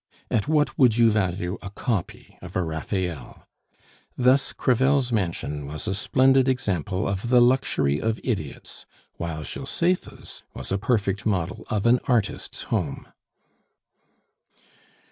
At 0.31 0.47
what 0.47 0.79
would 0.79 0.97
you 0.97 1.11
value 1.11 1.59
a 1.61 1.69
copy 1.69 2.35
of 2.41 2.55
a 2.55 2.63
Raphael? 2.63 3.47
Thus 4.17 4.51
Crevel's 4.51 5.11
mansion 5.11 5.67
was 5.67 5.87
a 5.87 5.93
splendid 5.93 6.47
example 6.47 7.07
of 7.07 7.29
the 7.29 7.39
luxury 7.39 7.99
of 8.01 8.19
idiots, 8.23 8.87
while 9.17 9.43
Josepha's 9.43 10.41
was 10.55 10.71
a 10.71 10.79
perfect 10.79 11.27
model 11.27 11.65
of 11.69 11.85
an 11.85 11.99
artist's 12.07 12.63
home. 12.63 13.09